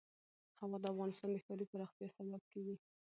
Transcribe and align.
هوا 0.59 0.77
د 0.81 0.85
افغانستان 0.93 1.29
د 1.31 1.37
ښاري 1.45 1.65
پراختیا 1.71 2.07
سبب 2.17 2.41
کېږي. 2.51 2.75